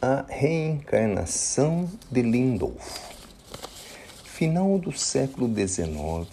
[0.00, 3.00] A reencarnação de Lindolfo.
[4.22, 6.28] Final do século XIX,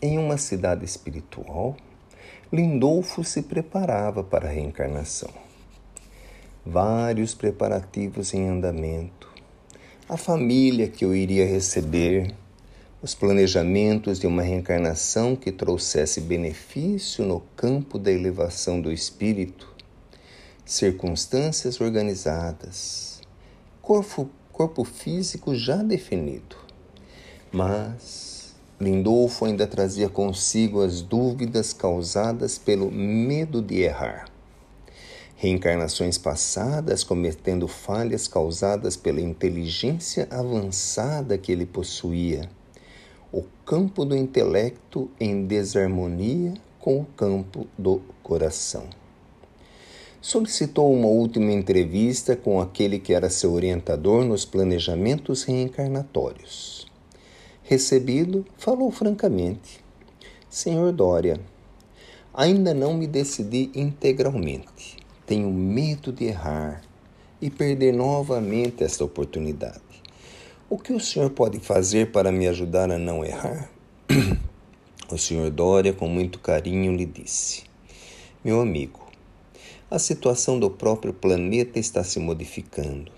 [0.00, 1.76] em uma cidade espiritual,
[2.50, 5.28] Lindolfo se preparava para a reencarnação.
[6.64, 9.30] Vários preparativos em andamento,
[10.08, 12.34] a família que eu iria receber,
[13.02, 19.75] os planejamentos de uma reencarnação que trouxesse benefício no campo da elevação do espírito,
[20.66, 23.20] circunstâncias organizadas,
[23.80, 26.56] corpo, corpo físico já definido.
[27.52, 34.24] Mas Lindolfo ainda trazia consigo as dúvidas causadas pelo medo de errar.
[35.36, 42.50] Reencarnações passadas cometendo falhas causadas pela inteligência avançada que ele possuía.
[43.30, 48.88] O campo do intelecto em desarmonia com o campo do coração
[50.20, 56.86] solicitou uma última entrevista com aquele que era seu orientador nos planejamentos reencarnatórios.
[57.62, 59.80] Recebido, falou francamente:
[60.48, 61.40] Senhor Dória,
[62.32, 64.96] ainda não me decidi integralmente.
[65.26, 66.82] Tenho medo de errar
[67.40, 69.80] e perder novamente esta oportunidade.
[70.68, 73.70] O que o senhor pode fazer para me ajudar a não errar?
[75.10, 77.64] o senhor Dória, com muito carinho, lhe disse:
[78.44, 79.05] Meu amigo,
[79.88, 83.12] a situação do próprio planeta está se modificando.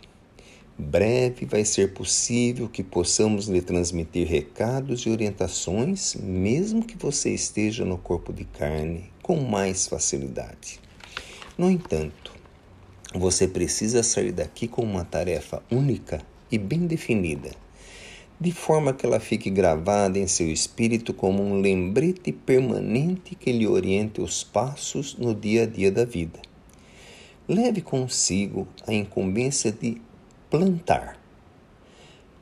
[0.77, 7.86] Breve vai ser possível que possamos lhe transmitir recados e orientações, mesmo que você esteja
[7.86, 10.78] no corpo de carne, com mais facilidade.
[11.56, 12.34] No entanto,
[13.14, 16.20] você precisa sair daqui com uma tarefa única
[16.53, 17.50] e bem definida,
[18.38, 23.66] de forma que ela fique gravada em seu espírito como um lembrete permanente que lhe
[23.66, 26.47] oriente os passos no dia a dia da vida.
[27.48, 30.02] Leve consigo a incumbência de
[30.50, 31.18] plantar.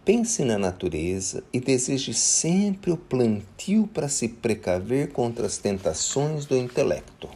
[0.05, 6.57] Pense na natureza e deseje sempre o plantio para se precaver contra as tentações do
[6.57, 7.29] intelecto.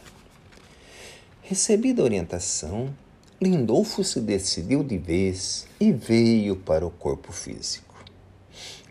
[1.41, 2.93] Recebida a orientação,
[3.41, 8.03] Lindolfo se decidiu de vez e veio para o corpo físico.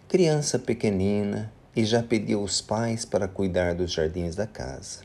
[0.08, 5.00] Criança pequenina e já pedia aos pais para cuidar dos jardins da casa.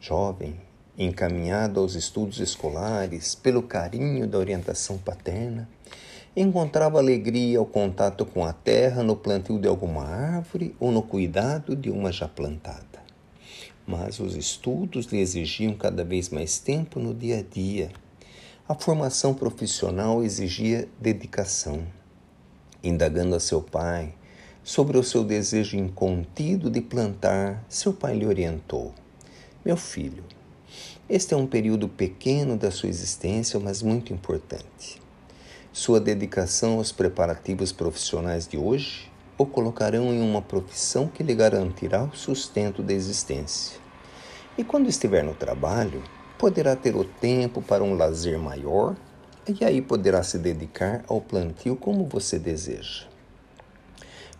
[0.00, 0.54] Jovem,
[0.98, 5.68] encaminhado aos estudos escolares pelo carinho da orientação paterna,
[6.34, 11.74] encontrava alegria ao contato com a terra no plantio de alguma árvore ou no cuidado
[11.74, 13.04] de uma já plantada.
[13.86, 17.90] Mas os estudos lhe exigiam cada vez mais tempo no dia a dia.
[18.68, 21.86] A formação profissional exigia dedicação.
[22.82, 24.12] Indagando a seu pai
[24.62, 28.92] sobre o seu desejo incontido de plantar, seu pai lhe orientou:
[29.64, 30.24] Meu filho,
[31.08, 35.00] este é um período pequeno da sua existência, mas muito importante.
[35.72, 42.02] Sua dedicação aos preparativos profissionais de hoje o colocarão em uma profissão que lhe garantirá
[42.04, 43.78] o sustento da existência.
[44.56, 46.02] E quando estiver no trabalho,
[46.38, 48.96] poderá ter o tempo para um lazer maior
[49.46, 53.04] e aí poderá se dedicar ao plantio como você deseja.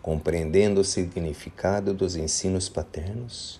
[0.01, 3.59] Compreendendo o significado dos ensinos paternos,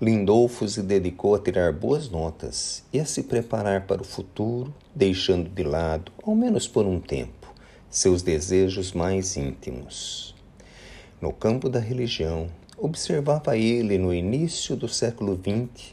[0.00, 5.50] Lindolfo se dedicou a tirar boas notas e a se preparar para o futuro, deixando
[5.50, 7.52] de lado, ao menos por um tempo,
[7.90, 10.36] seus desejos mais íntimos.
[11.20, 15.92] No campo da religião, observava ele no início do século XX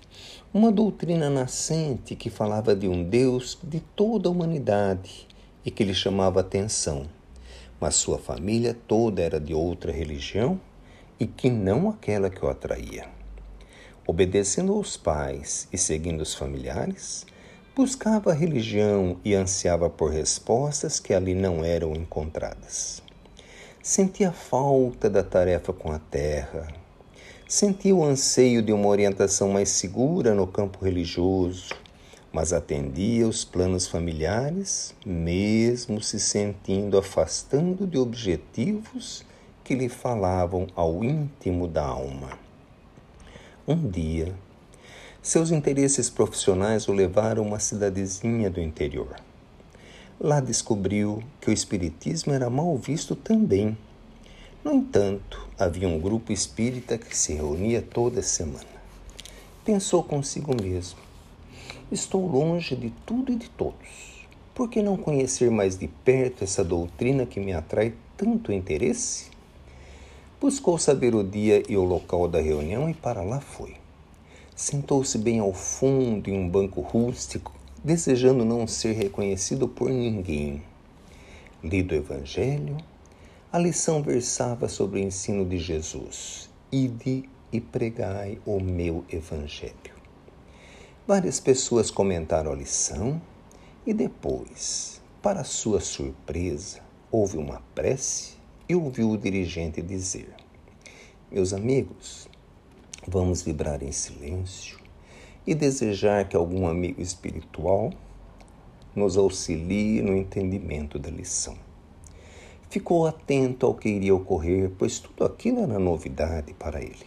[0.53, 5.27] uma doutrina nascente que falava de um Deus de toda a humanidade
[5.65, 7.07] e que lhe chamava atenção,
[7.81, 10.61] mas sua família toda era de outra religião
[11.19, 13.24] e que não aquela que o atraía
[14.07, 17.25] obedecendo aos pais e seguindo os familiares,
[17.75, 23.01] buscava a religião e ansiava por respostas que ali não eram encontradas.
[23.81, 26.67] Sentia falta da tarefa com a terra,
[27.47, 31.69] sentia o anseio de uma orientação mais segura no campo religioso,
[32.31, 39.25] mas atendia os planos familiares, mesmo se sentindo afastando de objetivos
[39.63, 42.44] que lhe falavam ao íntimo da alma.
[43.67, 44.31] Um dia,
[45.23, 49.15] seus interesses profissionais o levaram a uma cidadezinha do interior.
[50.19, 53.75] Lá descobriu que o espiritismo era mal visto também.
[54.63, 58.67] No entanto, havia um grupo espírita que se reunia toda semana.
[59.65, 60.99] Pensou consigo mesmo:
[61.91, 64.27] estou longe de tudo e de todos.
[64.53, 69.34] Por que não conhecer mais de perto essa doutrina que me atrai tanto interesse?
[70.39, 73.75] Buscou saber o dia e o local da reunião e para lá foi.
[74.53, 77.53] Sentou-se bem ao fundo em um banco rústico
[77.85, 80.63] desejando não ser reconhecido por ninguém.
[81.63, 82.77] Lido o Evangelho,
[83.53, 89.95] a lição versava sobre o ensino de Jesus: Ide e pregai o meu Evangelho.
[91.07, 93.21] Várias pessoas comentaram a lição
[93.85, 98.34] e depois, para sua surpresa, houve uma prece
[98.67, 100.33] e ouviu o dirigente dizer:
[101.31, 102.27] Meus amigos,
[103.07, 104.79] vamos vibrar em silêncio
[105.45, 107.91] e desejar que algum amigo espiritual
[108.95, 111.55] nos auxilie no entendimento da lição.
[112.69, 117.05] Ficou atento ao que iria ocorrer, pois tudo aquilo era novidade para ele.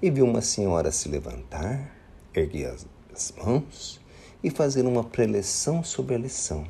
[0.00, 1.94] E viu uma senhora se levantar,
[2.34, 4.00] erguer as, as mãos
[4.42, 6.64] e fazer uma preleção sobre a lição.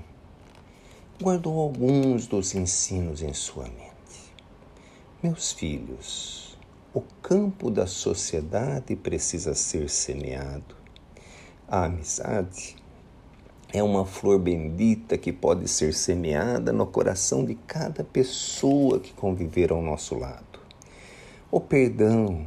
[1.23, 3.90] Guardou alguns dos ensinos em sua mente.
[5.23, 6.59] Meus filhos,
[6.95, 10.81] o campo da sociedade precisa ser semeado
[11.73, 12.75] a amizade
[13.73, 19.71] é uma flor bendita que pode ser semeada no coração de cada pessoa que conviver
[19.71, 20.59] ao nosso lado.
[21.49, 22.45] O perdão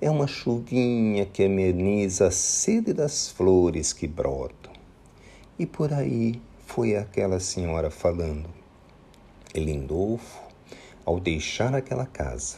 [0.00, 4.72] é uma chuvinha que ameniza a sede das flores que brotam.
[5.58, 8.48] E por aí foi aquela senhora falando.
[9.54, 10.40] Lindolfo,
[11.06, 12.56] ao deixar aquela casa,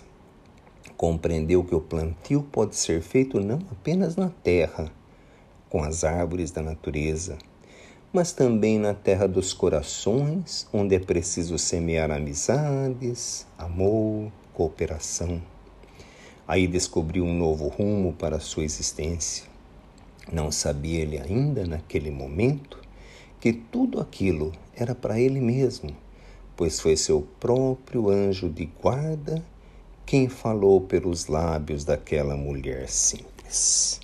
[0.97, 4.91] compreendeu que o plantio pode ser feito não apenas na terra,
[5.69, 7.37] com as árvores da natureza,
[8.11, 15.43] mas também na terra dos corações, onde é preciso semear amizades, amor, cooperação.
[16.47, 19.45] Aí descobriu um novo rumo para a sua existência.
[20.33, 22.81] Não sabia ele ainda, naquele momento,
[23.39, 25.95] que tudo aquilo era para ele mesmo,
[26.59, 29.41] pois foi seu próprio anjo de guarda
[30.05, 34.01] quem falou pelos lábios daquela mulher simples.